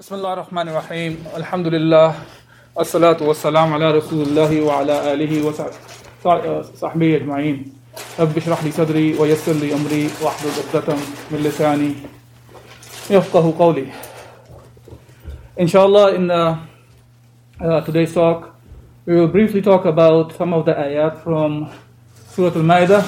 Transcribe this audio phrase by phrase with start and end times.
[0.00, 2.14] بسم الله الرحمن الرحيم الحمد لله
[2.80, 7.72] الصلاة والسلام على رسول الله وعلى آله وصحبه أجمعين
[8.20, 10.94] رب اشرح لي صدري ويسر لي أمري واحفظ عقدة
[11.30, 11.94] من لساني
[13.10, 13.86] يفقه قولي
[15.60, 16.58] إن شاء الله in the,
[17.60, 18.50] uh, today's talk
[19.06, 21.70] we will briefly talk about some of the ayat from
[22.30, 23.02] Surah Al-Ma'idah.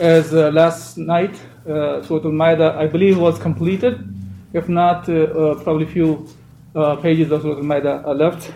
[0.00, 4.17] As uh, last night uh, al-ma'idah I believe was completed.
[4.52, 6.26] If not, uh, uh, probably few
[6.74, 8.52] uh, pages of Surah Al-Ma'idah are left.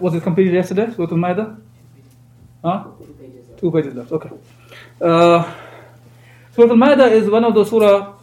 [0.00, 1.60] was it completed yesterday, Surah Al-Ma'idah?
[2.64, 2.84] Huh?
[3.56, 4.30] Two pages left, okay.
[4.98, 5.44] Surah
[6.58, 8.14] Al-Ma'idah is one of the surah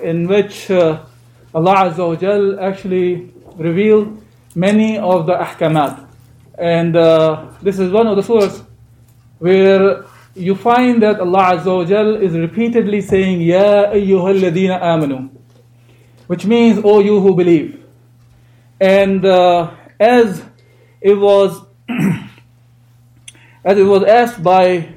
[0.00, 4.22] in which Allah Azza wa Jal actually revealed
[4.54, 6.08] many of the ahkamat.
[6.58, 8.64] And uh, this is one of the surahs
[9.38, 10.04] where
[10.34, 15.30] you find that Allah Azza wa is repeatedly saying, Ya ayyuhalladina amanu,
[16.26, 17.84] which means, O you who believe.
[18.80, 20.42] And uh, as
[21.00, 21.64] it was
[23.64, 24.96] as it was asked by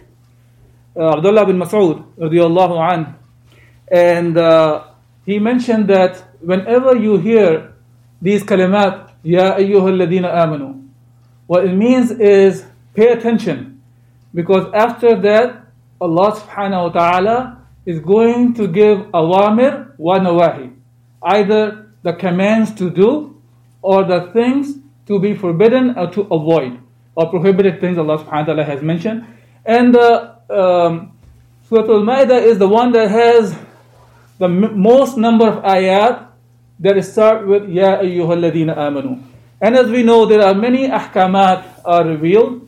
[0.95, 3.15] uh, Abdullah bin Mas'ud radiallahu an,
[3.91, 4.85] and uh,
[5.25, 7.73] he mentioned that whenever you hear
[8.21, 10.87] these kalimat, Ya ayyuhalladina amanu,
[11.45, 13.74] what it means is pay attention
[14.35, 15.63] because after that,
[16.01, 17.37] Allah subhanahu wa ta'ala
[17.85, 20.75] is going to give awamir wa nawahi.
[21.23, 23.41] Either the commands to do
[23.81, 24.75] or the things
[25.07, 26.79] to be forbidden or to avoid.
[27.15, 29.25] Or prohibited things Allah subhanahu wa ta'ala has mentioned.
[29.63, 31.17] And uh, um,
[31.69, 33.55] Surah Al-Ma'idah is the one that has
[34.37, 36.27] the m- most number of ayat
[36.79, 39.23] that start with Ya ayyuhalladina amanu.
[39.61, 42.67] And as we know, there are many ahkamat are revealed.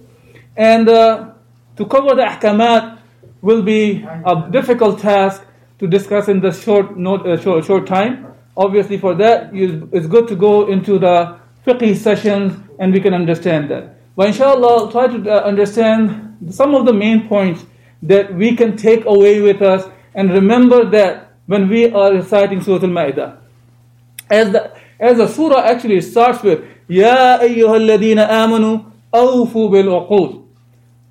[0.56, 1.34] And uh,
[1.78, 2.98] to cover the ahkamat
[3.42, 5.44] will be a difficult task
[5.80, 8.28] to discuss in this short, note, uh, short, short time.
[8.56, 13.70] Obviously, for that, it's good to go into the fiqh sessions and we can understand
[13.70, 13.96] that.
[14.16, 17.64] But inshallah, I'll try to uh, understand some of the main points
[18.02, 22.84] that we can take away with us and remember that when we are reciting Surah
[22.84, 23.38] Al-Ma'idah.
[24.30, 30.47] As the, as the surah actually starts with, Ya ayyuhalladina amanu awfu bil.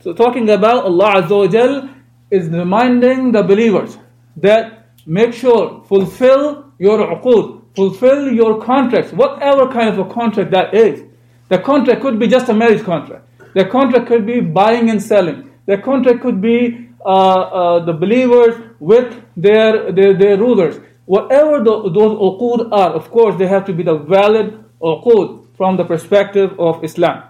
[0.06, 1.88] So talking about Allah Azza wa Jal
[2.30, 3.98] is reminding the believers
[4.36, 10.74] that make sure, fulfill your uqud, fulfill your contracts, whatever kind of a contract that
[10.74, 11.02] is.
[11.48, 13.24] The contract could be just a marriage contract.
[13.54, 15.50] The contract could be buying and selling.
[15.66, 20.78] The contract could be uh, uh, the believers with their, their, their rulers.
[21.06, 25.76] Whatever the, those uqud are, of course, they have to be the valid uqud from
[25.76, 27.24] the perspective of Islam.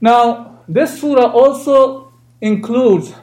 [0.00, 2.03] Now, this surah also
[2.41, 3.13] includes,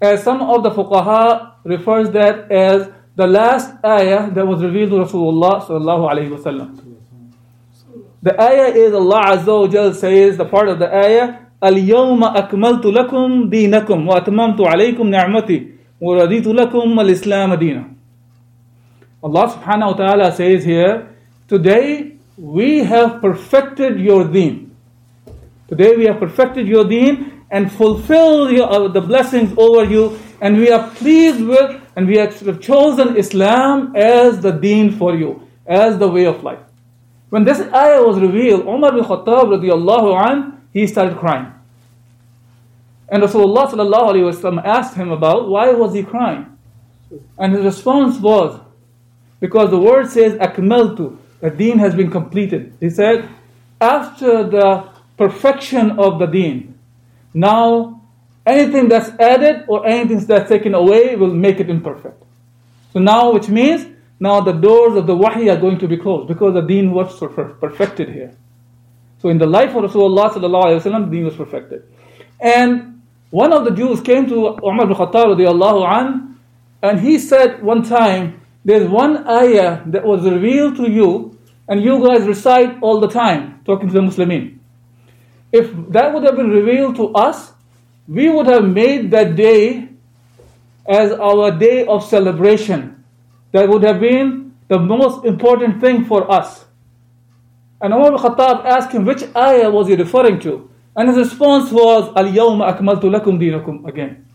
[0.00, 4.96] as some of the fuqaha refers that as the last ayah that was revealed to
[4.96, 6.78] Rasulullah sallallahu alayhi wasallam.
[8.22, 12.86] The ayah is Allah Azza wa Jal says, the part of the ayah, اليوم أكملت
[12.86, 15.66] لكم دينكم وأتممت عليكم نعمتي
[16.00, 17.84] ورضيت لكم الإسلام دينا.
[19.24, 21.08] Allah subhanahu wa ta'ala says here,
[21.48, 24.70] today we have perfected your deen.
[25.66, 30.19] Today we have perfected your deen and fulfill your, uh, the blessings over you.
[30.41, 35.47] And we are pleased with and we have chosen Islam as the deen for you,
[35.67, 36.59] as the way of life.
[37.29, 41.53] When this ayah was revealed, Umar bin Khattab radiallahu an, he started crying.
[43.07, 46.57] And Rasulullah sallallahu asked him about why was he crying.
[47.37, 48.59] And his response was,
[49.39, 52.75] because the word says akmaltu, the deen has been completed.
[52.79, 53.29] He said,
[53.79, 56.72] after the perfection of the deen,
[57.33, 58.01] now,
[58.45, 62.21] anything that's added or anything that's taken away will make it imperfect.
[62.91, 63.87] So now, which means
[64.19, 67.17] now the doors of the wahi are going to be closed because the deen was
[67.17, 68.35] perfected here.
[69.19, 71.83] So in the life of Rasulullah the deen was perfected.
[72.39, 73.01] And
[73.31, 76.39] one of the Jews came to Umar bin Khattab an,
[76.83, 81.37] and he said one time, there's one ayah that was revealed to you,
[81.67, 84.59] and you guys recite all the time, talking to the Muslimin
[85.53, 87.53] if that would have been revealed to us,
[88.07, 89.87] we would have made that day
[90.85, 93.05] as our day of celebration.
[93.51, 96.65] That would have been the most important thing for us.
[97.79, 100.69] And Umar ibn Khattab asked him which ayah was he referring to.
[100.95, 104.25] And his response was, Al-Yawma akmaltu lakum dinakum again.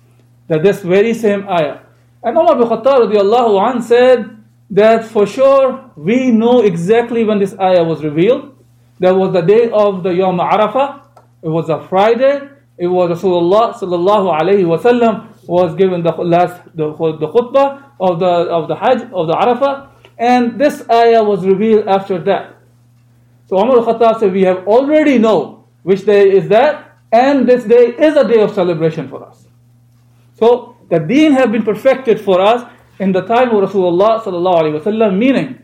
[0.47, 1.81] That this very same ayah.
[2.23, 4.37] And Umar ibn Khattab said
[4.71, 8.55] that for sure we know exactly when this ayah was revealed.
[9.01, 11.08] That was the day of the Yawm Arafah.
[11.43, 12.49] It was a Friday.
[12.77, 18.27] It was Rasulullah sallallahu alayhi wasallam was given the last the, the khutbah of the
[18.27, 22.55] of the Hajj of the Arafah, and this ayah was revealed after that.
[23.47, 27.97] So Umar al-Khattab said, we have already know which day is that, and this day
[27.97, 29.47] is a day of celebration for us.
[30.35, 32.71] So the deen have been perfected for us
[33.01, 35.63] in the time of Rasulullah sallallahu alaihi wasallam, meaning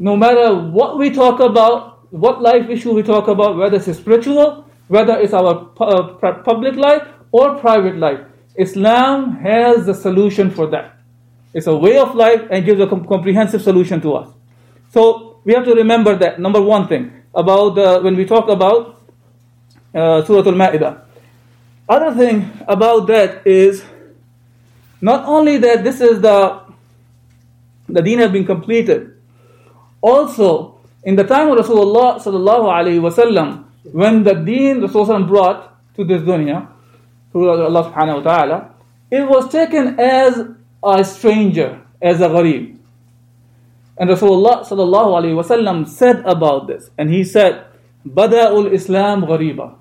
[0.00, 4.65] no matter what we talk about, what life issue we talk about, whether it's spiritual,
[4.88, 5.66] whether it's our
[6.44, 7.02] public life
[7.32, 8.20] or private life,
[8.56, 10.96] Islam has the solution for that.
[11.52, 14.28] It's a way of life and gives a comprehensive solution to us.
[14.92, 19.02] So we have to remember that number one thing about uh, when we talk about
[19.94, 21.02] uh, Surah Al-Ma'idah.
[21.88, 23.84] Other thing about that is
[25.00, 26.62] not only that this is the
[27.88, 29.14] the deen has been completed.
[30.00, 36.03] Also, in the time of Rasulullah sallallahu alaihi wasallam, when the deen Rasulullah brought to
[36.03, 36.67] this dunya,
[37.31, 38.69] through Allah subhanahu wa ta'ala,
[39.09, 40.47] it was taken as
[40.83, 42.77] a stranger, as a gharib.
[43.97, 47.65] And Rasulullah sallallahu alayhi wasallam said about this, and he said,
[48.07, 49.75] Bada'ul Islam ghariba.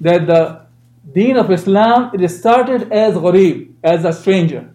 [0.00, 0.66] That the
[1.12, 4.74] deen of Islam, it started as gharib, as a stranger.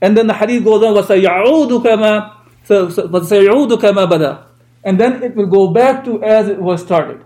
[0.00, 2.32] And then the hadith goes on, وَسَيَعُودُ كَمَا
[2.66, 4.44] وَسَيَعُودُ كَمَا بَدَى
[4.82, 7.22] And then it will go back to as it was started.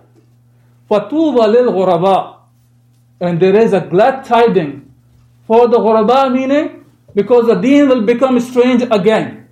[0.92, 2.40] Fatuba lil ghuraba.
[3.22, 4.94] And there is a glad tiding
[5.48, 6.84] for the ghuraba, meaning
[7.16, 9.48] because the deen will become strange again.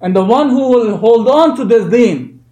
[0.00, 2.42] And the one who will hold on to this deen,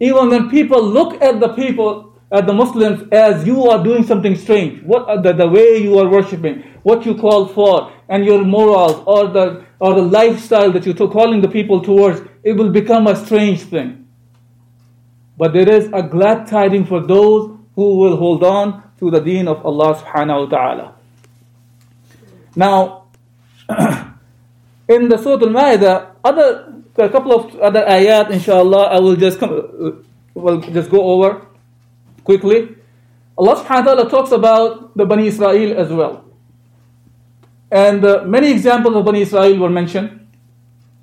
[0.00, 4.34] even when people look at the people, at the Muslims, as you are doing something
[4.34, 9.02] strange, what the, the way you are worshipping, what you call for, and your morals,
[9.06, 13.16] or the, or the lifestyle that you're calling the people towards, it will become a
[13.16, 14.01] strange thing.
[15.42, 19.48] But there is a glad tiding for those who will hold on to the deen
[19.48, 20.94] of Allah subhanahu wa ta'ala.
[22.54, 23.06] Now,
[24.88, 29.50] in the Surah Al-Ma'idah, other a couple of other ayat, inshallah, I will just come,
[29.50, 29.90] uh,
[30.34, 31.44] will just go over
[32.22, 32.76] quickly.
[33.36, 36.24] Allah subhanahu wa ta'ala talks about the Bani Israel as well.
[37.72, 40.24] And uh, many examples of Bani Israel were mentioned,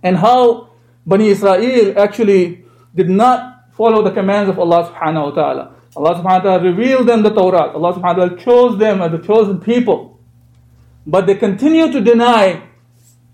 [0.02, 0.70] and how
[1.06, 2.64] Bani Israel actually
[2.96, 5.64] did not follow the commands of Allah subhanahu wa ta'ala.
[5.96, 7.72] Allah subhanahu wa ta'ala revealed them the Torah.
[7.72, 10.20] Allah subhanahu wa ta'ala chose them as the chosen people.
[11.08, 12.62] But they continue to deny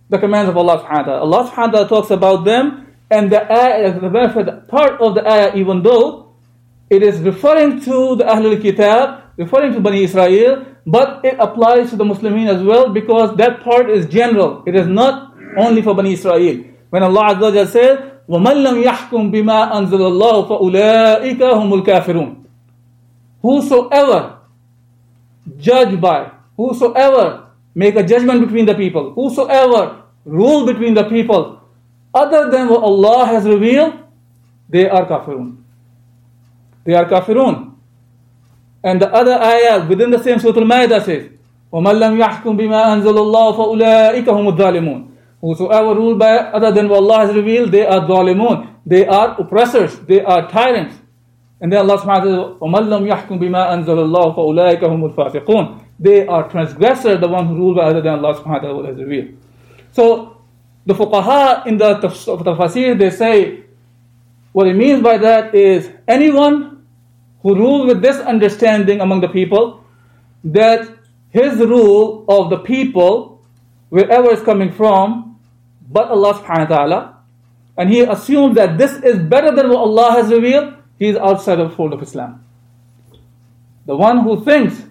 [0.08, 1.22] the commands of Allah subhanahu wa ta'ala.
[1.26, 5.56] Allah subhanahu wa ta'ala talks about them and the ayah, the part of the ayah,
[5.56, 6.36] even though
[6.92, 11.96] it is referring to the Ahlul Kitab, referring to Bani Israel, but it applies to
[11.96, 14.64] the Muslimin as well because that part is general.
[14.68, 16.66] It is not only for Bani Israel.
[16.92, 22.36] When Allah Azza wa says, وَمَنْ لَمْ يَحْكُمْ بِمَا أَنزَلَ اللَّهُ فَأُولَٰئِكَ هُمُ الْكَافِرُونَ
[23.42, 24.38] Whosoever
[25.58, 27.46] judge by, whosoever
[27.76, 29.14] make a judgment between the people.
[29.14, 31.62] Whosoever rule between the people
[32.14, 33.94] other than what Allah has revealed,
[34.70, 35.58] they are kafirun.
[36.86, 37.74] They are kafirun.
[38.84, 41.30] And the other ayah within the same Surah Al-Ma'idah says,
[41.74, 46.99] وَمَنْ لَمْ يَحْكُمْ بِمَا أَنزَلَ اللَّهُ فَأُولَٰئِكَ هُمُ الظَّالِمُونَ Whosoever rule by other than what
[46.99, 48.75] Allah has revealed, they are dhalimun.
[48.85, 49.99] They are oppressors.
[50.01, 50.97] They are tyrants.
[51.61, 55.15] And then Allah subhanahu wa ta'ala says, وَمَنْ لَمْ يَحْكُمْ بِمَا أَنزَلَ اللَّهُ فَأُولَٰئِكَ هُمُ
[55.15, 58.87] الْفَاسِقُونَ they are transgressor, the one who rule by other than Allah subhanahu wa ta'ala
[58.89, 59.37] has revealed.
[59.93, 60.41] So
[60.87, 63.65] the fuqaha in the tafsir, they say,
[64.53, 66.87] what it means by that is anyone
[67.43, 69.85] who rules with this understanding among the people,
[70.43, 70.89] that
[71.29, 73.34] his rule of the people,
[73.96, 75.40] wherever it's coming from,
[75.90, 77.18] but Allah subhanahu wa ta'ala,
[77.78, 81.62] and he assumes that this is better than what Allah has revealed, he is outside
[81.62, 82.44] of the fold of Islam.
[83.86, 84.84] The one who thinks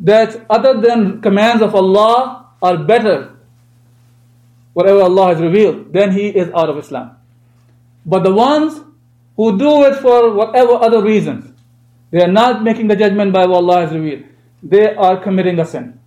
[0.00, 3.36] that other than commands of Allah are better,
[4.72, 7.10] whatever Allah has revealed, then he is out of Islam.
[8.06, 8.80] But the ones
[9.36, 11.52] who do it for whatever other reasons,
[12.10, 14.24] they are not making the judgment by what Allah has revealed.
[14.62, 16.00] They are committing a sin.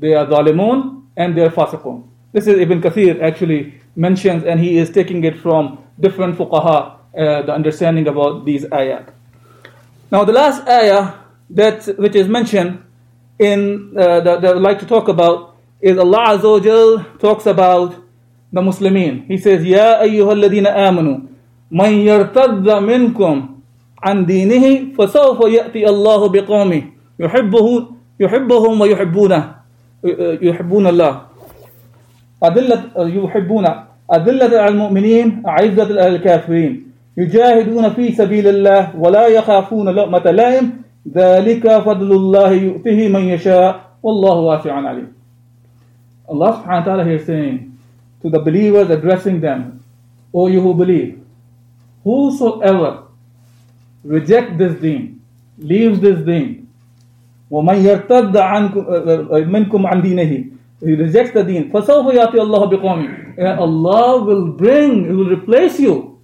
[0.00, 2.06] They are zalimun and their fasiqun.
[2.32, 7.42] This is Ibn Kathir actually mentions, and he is taking it from different fuqaha, uh,
[7.42, 9.12] the understanding about these ayat.
[10.10, 11.14] Now, the last ayah
[11.50, 12.82] that which is mentioned
[13.38, 17.94] in uh, that, that I would like to talk about is Allah Azza talks about
[18.52, 19.26] the Muslimin.
[19.26, 21.28] He says, "Ya ayyuhaladina amanu,
[21.70, 23.62] man yartadda minkum
[24.02, 29.59] an dinihi, fasawfa ya'ti Allahu biqawmi yuhibbuhum yuhibbuhum wa yuhibbunah."
[30.42, 31.20] يحبون الله.
[32.44, 33.66] أذلة يحبون
[34.12, 36.72] أذلة على المؤمنين أعزة على الكافرين.
[37.16, 40.72] يجاهدون في سبيل الله ولا يخافون لؤمة لائم.
[41.14, 43.80] ذلك فضل الله يؤتيه من يشاء.
[44.02, 45.08] والله واسع عليم.
[46.30, 47.74] Allah subhanahu wa ta'ala here saying
[48.22, 49.82] to the believers addressing them,
[50.32, 51.18] O you who believe,
[52.04, 53.10] whosoever
[54.04, 55.20] reject this deen,
[55.58, 56.59] leaves this deen,
[57.51, 58.33] وَمَنْ يَرْتَدَّ
[59.47, 60.51] مِنْكُمْ عَنْ دِينِهِ
[60.81, 61.71] He rejects the deen.
[61.71, 66.19] فَسَوْفَ يَأْتِي اللَّهُ بِقَوْمٍ And Allah will bring, He will replace you.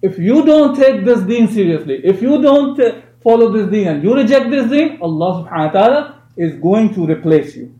[0.00, 2.78] If you don't take this deen seriously, if you don't
[3.22, 7.04] follow this deen and you reject this deen, Allah subhanahu wa ta'ala is going to
[7.06, 7.74] replace you.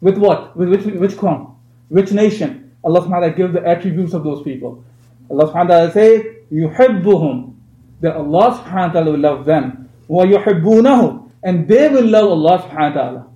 [0.00, 0.56] With what?
[0.56, 1.54] With which, which qawm?
[1.88, 2.72] Which nation?
[2.82, 4.82] Allah subhanahu wa ta'ala gives the attributes of those people.
[5.30, 7.54] Allah subhanahu wa ta'ala says, يُحِبُّهُمْ
[8.00, 9.90] That Allah subhanahu wa ta'ala will love them.
[10.08, 13.26] وَيُحِبُّونَهُ And they will love Allah subhanahu wa ta'ala.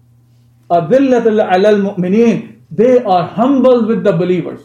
[0.71, 4.61] أَذِلَّةً عَلَى الْمُؤْمِنِينَ They are humble with the believers.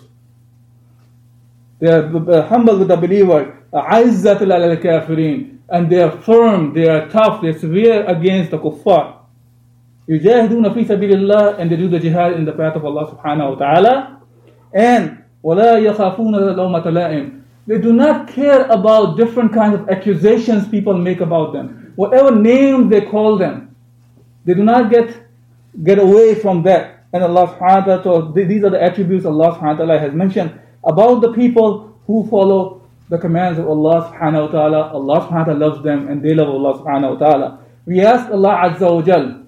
[1.79, 3.53] They are humble with the believers.
[3.73, 8.57] عَزَّةً عَلَى الْكَافِرِينَ And they are firm, they are tough, they are severe against the
[8.57, 9.17] kuffar.
[10.09, 13.49] يجاهدون في سبيل الله and they do the jihad in the path of Allah subhanahu
[13.49, 14.21] wa ta'ala
[14.73, 20.93] and ولا يخافون لومة لائم they do not care about different kinds of accusations people
[20.97, 23.72] make about them whatever name they call them
[24.44, 25.22] they do not get
[25.82, 27.06] get away from that.
[27.12, 30.58] And Allah subhanahu wa ta'ala these are the attributes Allah subhanahu wa ta'ala has mentioned
[30.84, 34.80] about the people who follow the commands of Allah subhanahu wa ta'ala.
[34.92, 37.58] Allah subhanahu wa ta'ala loves them and they love Allah subhanahu wa ta'ala.
[37.86, 39.44] We ask Allah azza wa jal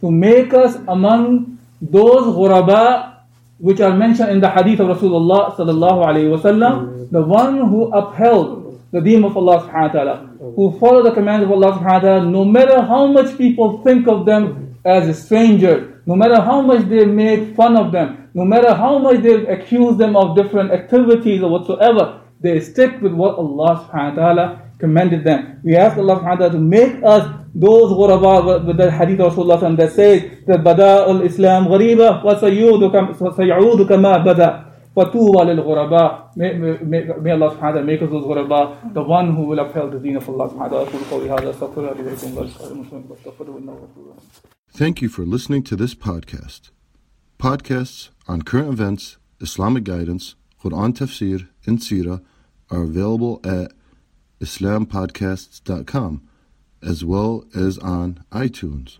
[0.00, 3.14] to make us among those ghuraba
[3.58, 8.63] which are mentioned in the hadith of Rasulullah sallallahu alayhi wasallam, the one who upheld
[8.94, 10.16] the deen of Allah subhanahu wa ta'ala,
[10.54, 14.06] who follow the commands of Allah subhanahu wa ta'ala, no matter how much people think
[14.06, 18.44] of them as a stranger, no matter how much they make fun of them, no
[18.44, 23.34] matter how much they accuse them of different activities or whatsoever, they stick with what
[23.34, 25.58] Allah subhanahu wa ta'ala commended them.
[25.64, 29.34] We ask Allah subhanahu wa ta'ala to make us those ghuraba with the hadith of
[29.34, 34.73] Rasulullah that says that bada al-Islam ghariba wa sayudu kama bada.
[34.95, 39.35] فَتُوبَى لِلْغُرَبَاء may, may, may Allah subhanahu wa ta'ala make us those ghuraba, the one
[39.35, 40.85] who will uphold the deen of Allah subhanahu wa
[43.85, 44.15] ta'ala.
[44.71, 46.71] Thank you for listening to this podcast.
[47.37, 52.21] Podcasts on current events, Islamic guidance, Quran tafsir, and seerah
[52.69, 53.71] are available at
[54.41, 56.27] islampodcasts.com
[56.81, 58.99] as well as on iTunes.